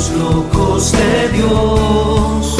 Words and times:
los 0.00 0.10
locos 0.12 0.92
de 0.92 1.28
Dios, 1.28 2.56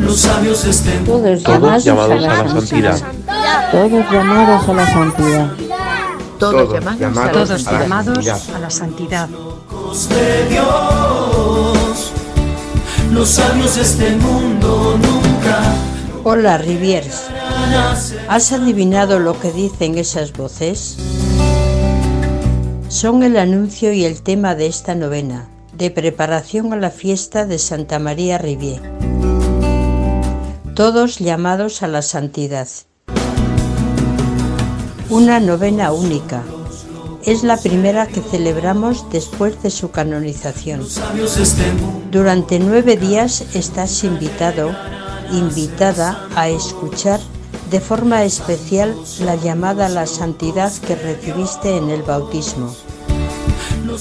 los 0.00 0.20
sabios 0.20 0.64
mundo. 0.64 1.04
Todos 1.06 1.42
llamados, 1.44 1.84
llamados 1.84 2.24
a 2.24 2.30
la 2.30 2.48
santidad. 2.48 3.00
Todos 3.70 4.10
llamados 4.10 4.68
a 4.68 4.72
la 4.72 4.86
santidad. 4.86 5.52
Todos 6.40 6.98
llamados 6.98 7.18
a 7.18 7.26
la 7.26 7.32
Todos 7.32 7.62
santidad. 7.62 7.80
llamados 7.80 8.48
a 8.48 8.58
la 8.58 8.70
santidad. 8.70 9.28
locos 9.28 10.08
de 10.08 10.48
Dios, 10.48 12.12
los 13.12 13.28
sabios 13.28 13.76
de 13.76 13.82
este 13.82 14.10
mundo 14.16 14.98
nunca 15.00 15.62
Hola, 16.24 16.58
Riviers. 16.58 17.26
¿Has 18.28 18.52
adivinado 18.52 19.20
lo 19.20 19.38
que 19.38 19.52
dicen 19.52 19.98
esas 19.98 20.32
voces? 20.32 20.96
Son 22.88 23.22
el 23.22 23.36
anuncio 23.36 23.92
y 23.92 24.04
el 24.04 24.22
tema 24.22 24.54
de 24.54 24.66
esta 24.66 24.94
novena, 24.94 25.48
de 25.72 25.90
preparación 25.90 26.72
a 26.72 26.76
la 26.76 26.90
fiesta 26.90 27.46
de 27.46 27.58
Santa 27.58 27.98
María 27.98 28.38
Rivier. 28.38 28.80
Todos 30.74 31.18
llamados 31.18 31.82
a 31.82 31.88
la 31.88 32.02
santidad. 32.02 32.68
Una 35.10 35.40
novena 35.40 35.92
única. 35.92 36.42
Es 37.24 37.44
la 37.44 37.56
primera 37.56 38.06
que 38.06 38.20
celebramos 38.20 39.08
después 39.10 39.62
de 39.62 39.70
su 39.70 39.90
canonización. 39.90 40.86
Durante 42.10 42.58
nueve 42.58 42.96
días 42.96 43.44
estás 43.54 44.02
invitado, 44.04 44.74
invitada 45.30 46.26
a 46.34 46.48
escuchar 46.48 47.20
de 47.70 47.80
forma 47.80 48.24
especial 48.24 48.94
la 49.20 49.36
llamada 49.36 49.86
a 49.86 49.88
la 49.88 50.06
santidad 50.06 50.72
que 50.86 50.94
recibiste 50.94 51.76
en 51.76 51.90
el 51.90 52.02
bautismo. 52.02 52.74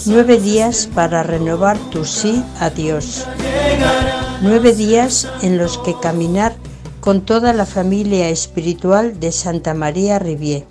Nueve 0.05 0.39
días 0.39 0.89
para 0.95 1.21
renovar 1.21 1.77
tu 1.89 2.05
sí 2.05 2.43
a 2.59 2.69
Dios. 2.69 3.27
Nueve 4.41 4.73
días 4.73 5.27
en 5.41 5.57
los 5.57 5.77
que 5.79 5.99
caminar 5.99 6.55
con 7.01 7.21
toda 7.21 7.51
la 7.51 7.65
familia 7.65 8.29
espiritual 8.29 9.19
de 9.19 9.31
Santa 9.31 9.73
María 9.73 10.17
Rivier. 10.17 10.65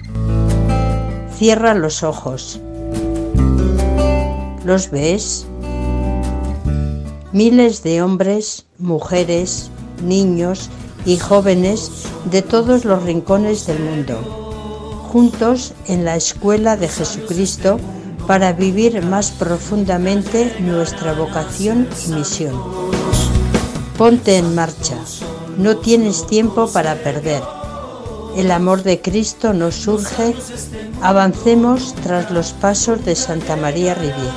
Cierra 1.36 1.74
los 1.74 2.02
ojos. 2.02 2.60
¿Los 4.64 4.90
ves? 4.90 5.46
Miles 7.32 7.82
de 7.82 8.02
hombres, 8.02 8.66
mujeres, 8.78 9.70
niños 10.02 10.70
y 11.04 11.18
jóvenes 11.18 11.90
de 12.30 12.42
todos 12.42 12.84
los 12.84 13.02
rincones 13.02 13.66
del 13.66 13.80
mundo, 13.80 14.16
juntos 15.12 15.74
en 15.86 16.04
la 16.04 16.16
escuela 16.16 16.76
de 16.76 16.88
Jesucristo 16.88 17.78
para 18.30 18.52
vivir 18.52 19.04
más 19.04 19.32
profundamente 19.32 20.54
nuestra 20.60 21.14
vocación 21.14 21.88
y 22.06 22.12
misión. 22.12 22.54
Ponte 23.98 24.36
en 24.36 24.54
marcha, 24.54 24.94
no 25.58 25.78
tienes 25.78 26.28
tiempo 26.28 26.70
para 26.70 26.94
perder. 26.94 27.42
El 28.36 28.52
amor 28.52 28.84
de 28.84 29.00
Cristo 29.00 29.52
nos 29.52 29.74
surge, 29.74 30.36
avancemos 31.02 31.92
tras 32.04 32.30
los 32.30 32.52
pasos 32.52 33.04
de 33.04 33.16
Santa 33.16 33.56
María 33.56 33.94
Rivier. 33.96 34.30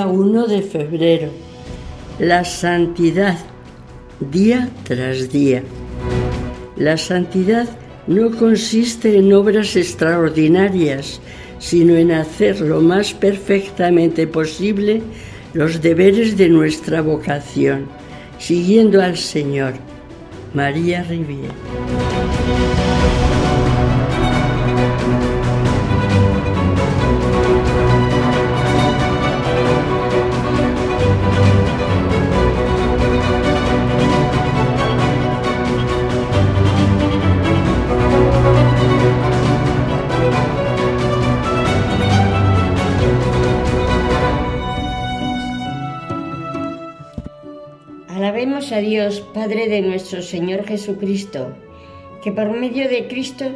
Día 0.00 0.06
1 0.06 0.46
de 0.46 0.62
febrero. 0.62 1.28
La 2.18 2.42
santidad, 2.46 3.36
día 4.18 4.70
tras 4.84 5.30
día. 5.30 5.62
La 6.78 6.96
santidad 6.96 7.68
no 8.06 8.30
consiste 8.30 9.18
en 9.18 9.30
obras 9.34 9.76
extraordinarias, 9.76 11.20
sino 11.58 11.96
en 11.96 12.12
hacer 12.12 12.62
lo 12.62 12.80
más 12.80 13.12
perfectamente 13.12 14.26
posible 14.26 15.02
los 15.52 15.82
deberes 15.82 16.38
de 16.38 16.48
nuestra 16.48 17.02
vocación, 17.02 17.86
siguiendo 18.38 19.02
al 19.02 19.18
Señor. 19.18 19.74
María 20.54 21.02
Rivier. 21.02 21.50
Dios, 48.80 49.20
Padre 49.34 49.68
de 49.68 49.80
nuestro 49.80 50.22
Señor 50.22 50.64
Jesucristo, 50.66 51.52
que 52.22 52.32
por 52.32 52.50
medio 52.50 52.88
de 52.88 53.06
Cristo 53.08 53.46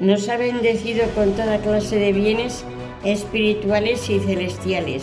nos 0.00 0.28
ha 0.28 0.36
bendecido 0.36 1.06
con 1.14 1.32
toda 1.32 1.58
clase 1.58 1.96
de 1.98 2.12
bienes 2.12 2.64
espirituales 3.04 4.08
y 4.10 4.20
celestiales. 4.20 5.02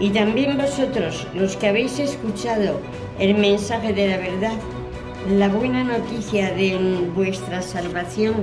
Y 0.00 0.10
también 0.10 0.56
vosotros, 0.56 1.26
los 1.34 1.56
que 1.56 1.68
habéis 1.68 1.98
escuchado 1.98 2.80
el 3.18 3.34
mensaje 3.34 3.92
de 3.92 4.08
la 4.08 4.18
verdad, 4.18 4.58
la 5.38 5.48
buena 5.48 5.84
noticia 5.84 6.52
de 6.52 6.76
vuestra 7.14 7.62
salvación, 7.62 8.34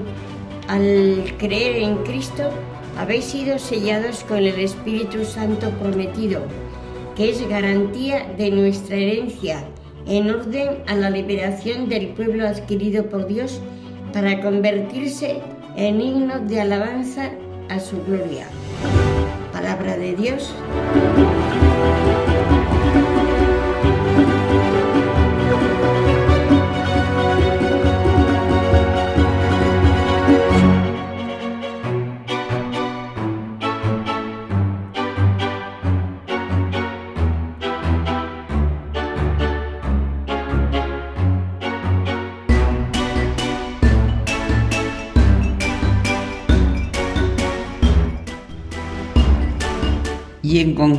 al 0.67 1.33
creer 1.37 1.83
en 1.83 1.97
Cristo, 2.03 2.49
habéis 2.97 3.25
sido 3.25 3.59
sellados 3.59 4.23
con 4.23 4.37
el 4.37 4.59
Espíritu 4.59 5.25
Santo 5.25 5.69
prometido 5.71 6.41
que 7.15 7.29
es 7.29 7.47
garantía 7.49 8.25
de 8.37 8.51
nuestra 8.51 8.95
herencia 8.95 9.65
en 10.07 10.29
orden 10.29 10.84
a 10.88 10.95
la 10.95 11.09
liberación 11.09 11.89
del 11.89 12.07
pueblo 12.09 12.47
adquirido 12.47 13.06
por 13.06 13.28
Dios 13.28 13.62
para 14.14 14.41
convertirse 14.41 15.41
en 15.75 16.02
himno 16.02 16.40
de 16.40 16.61
alabanza 16.61 17.31
a 17.70 17.79
su 17.79 18.03
gloria. 18.03 18.46
Palabra 19.52 19.97
de 19.97 20.16
Dios. 20.16 20.53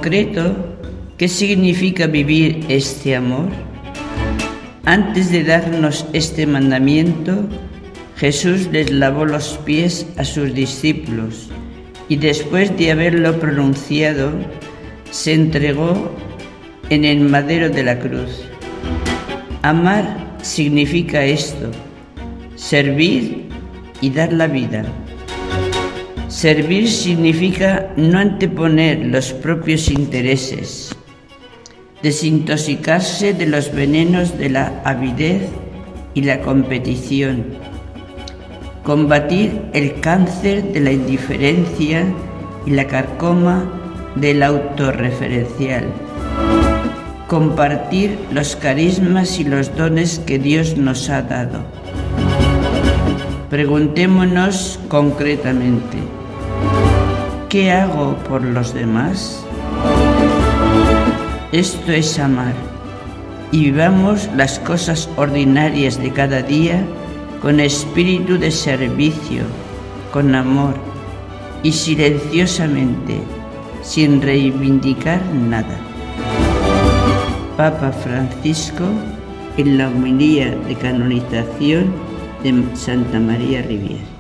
¿Qué 0.03 1.29
significa 1.29 2.07
vivir 2.07 2.65
este 2.69 3.15
amor? 3.15 3.49
Antes 4.85 5.31
de 5.31 5.45
darnos 5.45 6.07
este 6.13 6.45
mandamiento, 6.45 7.47
Jesús 8.17 8.69
les 8.73 8.91
lavó 8.91 9.25
los 9.25 9.59
pies 9.65 10.07
a 10.17 10.25
sus 10.25 10.55
discípulos 10.55 11.51
y 12.09 12.17
después 12.17 12.77
de 12.77 12.91
haberlo 12.91 13.39
pronunciado, 13.39 14.33
se 15.11 15.35
entregó 15.35 16.13
en 16.91 17.05
el 17.05 17.21
madero 17.21 17.71
de 17.71 17.85
la 17.85 17.99
cruz. 17.99 18.43
Amar 19.63 20.37
significa 20.43 21.25
esto, 21.25 21.71
servir 22.57 23.49
y 24.01 24.11
dar 24.11 24.33
la 24.33 24.49
vida. 24.49 24.85
Servir 26.33 26.89
significa 26.89 27.93
no 27.95 28.19
anteponer 28.19 29.05
los 29.05 29.35
propios 29.35 29.91
intereses, 29.91 30.97
desintoxicarse 32.03 33.35
de 33.35 33.47
los 33.47 33.71
venenos 33.71 34.39
de 34.39 34.49
la 34.49 34.81
avidez 34.87 35.43
y 36.15 36.23
la 36.23 36.41
competición, 36.41 37.45
combatir 38.83 39.61
el 39.75 40.01
cáncer 40.01 40.73
de 40.73 40.81
la 40.81 40.93
indiferencia 40.93 42.07
y 42.65 42.71
la 42.71 42.87
carcoma 42.87 43.71
del 44.17 44.43
autorreferencial, 44.43 45.85
compartir 47.29 48.19
los 48.33 48.57
carismas 48.57 49.39
y 49.39 49.45
los 49.45 49.77
dones 49.77 50.19
que 50.19 50.39
Dios 50.39 50.79
nos 50.79 51.11
ha 51.11 51.21
dado. 51.21 51.63
Preguntémonos 53.51 54.81
concretamente, 54.89 55.99
¿qué 57.53 57.71
hago 57.71 58.17
por 58.31 58.43
los 58.43 58.73
demás? 58.73 59.45
Esto 61.53 61.93
es 61.93 62.19
amar 62.19 62.55
y 63.51 63.65
vivamos 63.65 64.31
las 64.35 64.59
cosas 64.59 65.07
ordinarias 65.17 65.99
de 65.99 66.11
cada 66.15 66.41
día 66.41 66.83
con 67.43 67.61
espíritu 67.61 68.39
de 68.39 68.51
servicio, 68.51 69.43
con 70.15 70.35
amor 70.35 70.77
y 71.63 71.73
silenciosamente, 71.73 73.19
sin 73.83 74.23
reivindicar 74.23 75.21
nada. 75.35 75.77
Papa 77.59 77.93
Francisco 77.93 78.85
en 79.59 79.77
la 79.77 79.89
homilía 79.89 80.57
de 80.57 80.75
canonización 80.75 81.93
de 82.43 82.65
Santa 82.75 83.21
María 83.21 83.61
Riviera. 83.61 84.12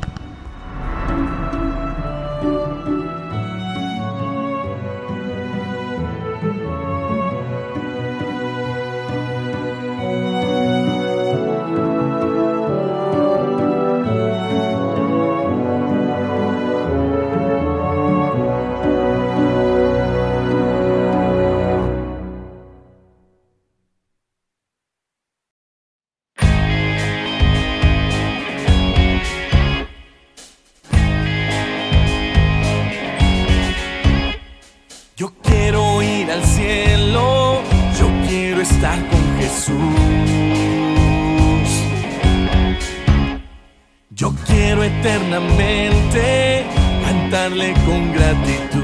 eternamente 44.82 46.64
cantarle 47.04 47.74
con 47.86 48.12
gratitud. 48.12 48.82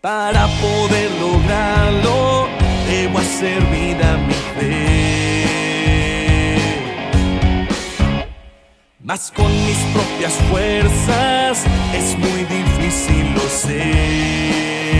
Para 0.00 0.46
poder 0.46 1.10
lograrlo, 1.20 2.48
debo 2.88 3.18
hacer 3.18 3.62
vida 3.66 4.16
mi 4.26 4.34
fe. 4.58 5.00
Mas 9.02 9.32
con 9.34 9.50
mis 9.66 9.78
propias 9.92 10.34
fuerzas 10.50 11.64
es 11.94 12.16
muy 12.16 12.44
difícil, 12.44 13.34
lo 13.34 13.42
sé. 13.48 14.99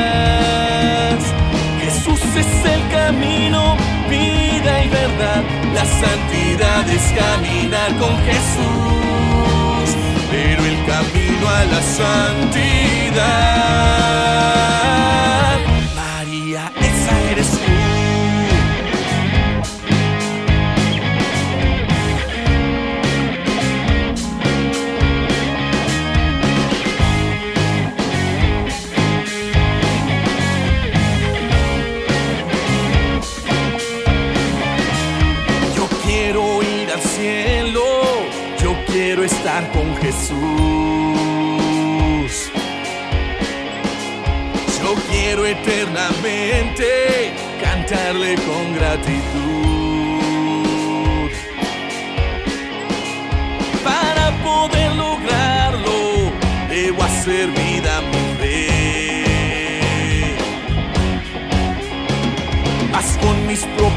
camino, 3.11 3.75
vida 4.09 4.83
y 4.83 4.87
verdad. 4.89 5.43
La 5.73 5.85
santidad 5.85 6.89
es 6.89 7.03
caminar 7.11 7.93
con 7.99 8.15
Jesús, 8.25 9.95
pero 10.31 10.65
el 10.65 10.77
camino 10.85 11.49
a 11.49 11.65
la 11.65 11.81
santidad. 11.81 13.51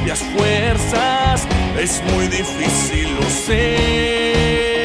propias 0.04 0.22
fuerzas 0.36 1.48
es 1.80 2.02
muy 2.12 2.28
difícil, 2.28 3.14
lo 3.14 3.22
sé. 3.30 4.76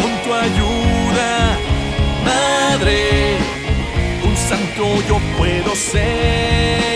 Con 0.00 0.10
tu 0.24 0.34
ayuda, 0.34 1.58
madre, 2.24 3.38
un 4.24 4.36
santo 4.36 5.02
yo 5.08 5.18
puedo 5.38 5.74
ser. 5.74 6.95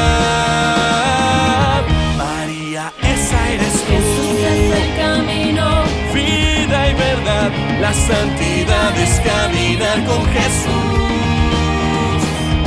santidad 8.11 8.91
es 9.05 9.13
caminar 9.31 9.97
con 10.09 10.21
Jesús. 10.35 12.19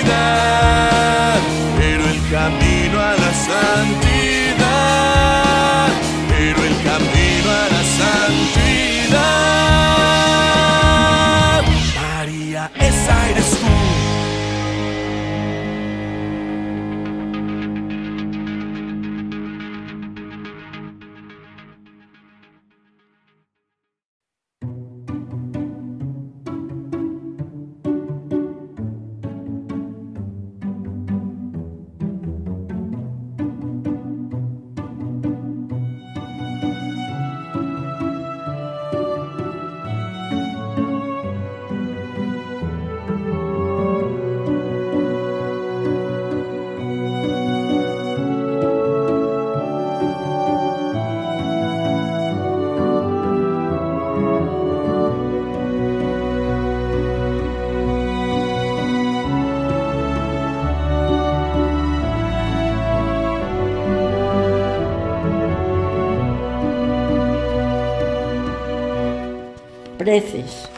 Preces. 69.97 70.69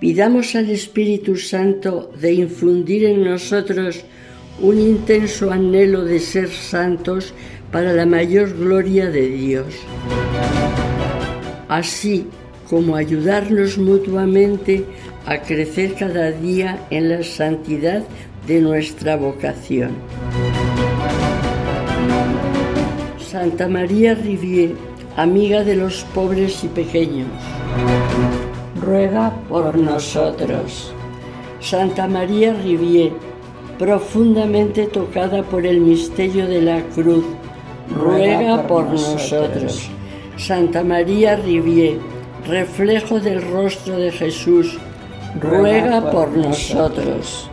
Pidamos 0.00 0.54
al 0.54 0.70
Espíritu 0.70 1.36
Santo 1.36 2.10
de 2.20 2.32
infundir 2.32 3.04
en 3.04 3.24
nosotros 3.24 4.04
un 4.60 4.80
intenso 4.80 5.50
anhelo 5.50 6.04
de 6.04 6.18
ser 6.20 6.48
santos 6.48 7.32
para 7.70 7.92
la 7.92 8.06
mayor 8.06 8.56
gloria 8.56 9.10
de 9.10 9.28
Dios. 9.28 9.74
Así 11.68 12.26
como 12.68 12.96
ayudarnos 12.96 13.78
mutuamente 13.78 14.84
a 15.26 15.42
crecer 15.42 15.94
cada 15.94 16.30
día 16.30 16.86
en 16.90 17.08
la 17.08 17.22
santidad 17.22 18.02
de 18.46 18.60
nuestra 18.60 19.16
vocación. 19.16 19.90
Santa 23.30 23.68
María 23.68 24.14
Rivier, 24.14 24.72
amiga 25.16 25.62
de 25.62 25.76
los 25.76 26.04
pobres 26.14 26.64
y 26.64 26.68
pequeños, 26.68 27.28
ruega 28.80 29.32
por 29.48 29.76
nosotros. 29.76 30.92
Santa 31.60 32.08
María 32.08 32.54
Rivier, 32.54 33.12
profundamente 33.78 34.86
tocada 34.86 35.42
por 35.42 35.66
el 35.66 35.80
misterio 35.80 36.46
de 36.46 36.62
la 36.62 36.80
cruz, 36.94 37.24
ruega 37.94 38.66
por 38.66 38.86
nosotros. 38.86 39.88
Santa 40.36 40.82
María 40.82 41.36
Rivier, 41.36 41.98
reflejo 42.46 43.20
del 43.20 43.42
rostro 43.42 43.96
de 43.98 44.10
Jesús, 44.10 44.78
ruega 45.40 46.10
por 46.10 46.30
nosotros. 46.36 47.50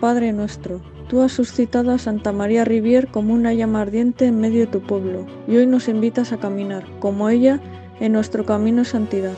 Padre 0.00 0.32
nuestro, 0.32 0.80
tú 1.08 1.20
has 1.20 1.30
suscitado 1.32 1.92
a 1.92 1.98
Santa 1.98 2.32
María 2.32 2.64
Rivier 2.64 3.08
como 3.08 3.34
una 3.34 3.52
llama 3.52 3.82
ardiente 3.82 4.24
en 4.24 4.40
medio 4.40 4.60
de 4.60 4.66
tu 4.66 4.80
pueblo, 4.80 5.26
y 5.46 5.58
hoy 5.58 5.66
nos 5.66 5.88
invitas 5.88 6.32
a 6.32 6.38
caminar, 6.38 6.84
como 7.00 7.28
ella, 7.28 7.60
en 8.00 8.12
nuestro 8.12 8.46
camino 8.46 8.78
de 8.78 8.86
santidad. 8.86 9.34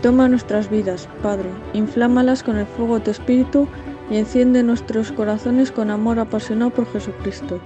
Toma 0.00 0.30
nuestras 0.30 0.70
vidas, 0.70 1.10
Padre, 1.22 1.50
inflámalas 1.74 2.42
con 2.42 2.56
el 2.56 2.64
fuego 2.64 2.98
de 2.98 3.04
tu 3.04 3.10
Espíritu 3.10 3.68
y 4.10 4.16
enciende 4.16 4.62
nuestros 4.62 5.12
corazones 5.12 5.70
con 5.70 5.90
amor 5.90 6.18
apasionado 6.18 6.70
por 6.70 6.90
Jesucristo. 6.90 7.60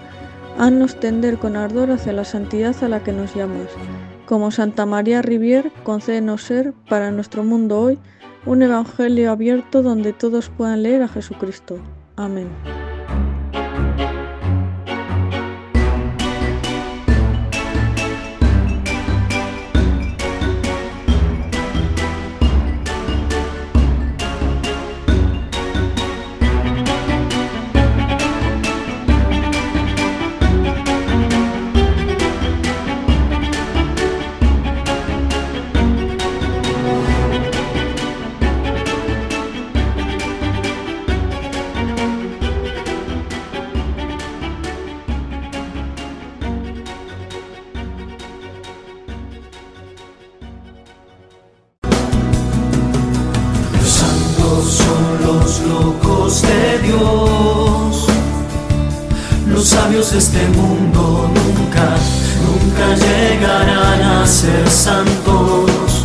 Haznos 0.59 0.99
tender 0.99 1.39
con 1.39 1.55
ardor 1.55 1.93
hacia 1.93 2.13
la 2.13 2.25
santidad 2.25 2.75
a 2.83 2.89
la 2.89 3.05
que 3.05 3.13
nos 3.13 3.37
llamas. 3.37 3.69
Como 4.27 4.51
Santa 4.51 4.85
María 4.85 5.23
Rivier, 5.23 5.71
concédenos 5.85 6.43
ser, 6.43 6.75
para 6.89 7.13
nuestro 7.13 7.45
mundo 7.45 7.81
hoy, 7.81 8.01
un 8.47 8.63
evangelio 8.63 9.31
abierto 9.31 9.83
donde 9.83 10.13
todos 10.13 10.49
puedan 10.51 10.83
leer 10.83 11.03
a 11.03 11.09
Jesucristo. 11.09 11.79
Amén. 12.17 12.49
Ser 64.37 64.69
santos. 64.69 66.05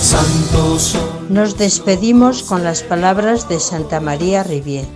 Santos 0.00 0.82
son 0.82 1.34
Nos 1.34 1.58
despedimos 1.58 2.44
con 2.44 2.62
las 2.62 2.84
palabras 2.84 3.48
de 3.48 3.58
Santa 3.58 3.98
María 3.98 4.44
Rivier. 4.44 4.86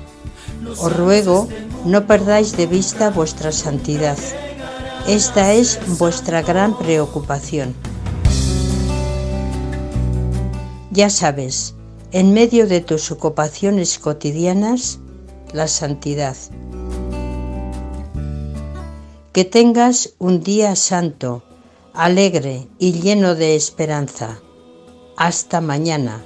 Os 0.78 0.96
ruego, 0.96 1.48
no 1.84 2.06
perdáis 2.06 2.56
de 2.56 2.68
vista 2.68 3.10
vuestra 3.10 3.50
santidad. 3.50 4.16
Esta 5.08 5.52
es 5.52 5.80
vuestra 5.98 6.42
gran 6.42 6.78
preocupación. 6.78 7.74
Ya 10.92 11.10
sabes, 11.10 11.74
en 12.12 12.32
medio 12.32 12.68
de 12.68 12.80
tus 12.80 13.10
ocupaciones 13.10 13.98
cotidianas, 13.98 15.00
la 15.52 15.66
santidad. 15.66 16.36
Que 19.32 19.44
tengas 19.44 20.10
un 20.18 20.40
día 20.44 20.76
santo, 20.76 21.42
alegre 21.98 22.68
y 22.78 22.92
lleno 22.92 23.34
de 23.34 23.56
esperanza. 23.56 24.40
Hasta 25.16 25.60
mañana. 25.60 26.24